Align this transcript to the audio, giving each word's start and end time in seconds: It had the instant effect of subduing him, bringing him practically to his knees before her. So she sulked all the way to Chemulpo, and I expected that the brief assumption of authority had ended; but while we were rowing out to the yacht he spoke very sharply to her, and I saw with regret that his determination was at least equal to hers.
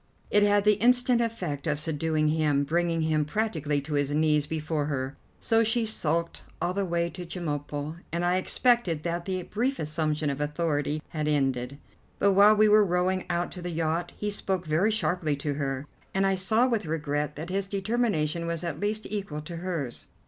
It 0.31 0.41
had 0.41 0.63
the 0.63 0.77
instant 0.81 1.21
effect 1.21 1.67
of 1.67 1.79
subduing 1.79 2.29
him, 2.29 2.63
bringing 2.63 3.01
him 3.01 3.23
practically 3.23 3.79
to 3.81 3.93
his 3.93 4.09
knees 4.09 4.47
before 4.47 4.85
her. 4.87 5.15
So 5.39 5.63
she 5.63 5.85
sulked 5.85 6.41
all 6.59 6.73
the 6.73 6.85
way 6.85 7.07
to 7.11 7.23
Chemulpo, 7.23 7.97
and 8.11 8.25
I 8.25 8.37
expected 8.37 9.03
that 9.03 9.25
the 9.25 9.43
brief 9.43 9.77
assumption 9.77 10.31
of 10.31 10.41
authority 10.41 11.03
had 11.09 11.27
ended; 11.27 11.77
but 12.17 12.31
while 12.33 12.55
we 12.55 12.67
were 12.67 12.83
rowing 12.83 13.25
out 13.29 13.51
to 13.51 13.61
the 13.61 13.69
yacht 13.69 14.11
he 14.17 14.31
spoke 14.31 14.65
very 14.65 14.89
sharply 14.89 15.35
to 15.35 15.53
her, 15.53 15.85
and 16.15 16.25
I 16.25 16.33
saw 16.33 16.65
with 16.67 16.87
regret 16.87 17.35
that 17.35 17.51
his 17.51 17.67
determination 17.67 18.47
was 18.47 18.63
at 18.63 18.79
least 18.79 19.05
equal 19.07 19.41
to 19.41 19.57
hers. 19.57 20.07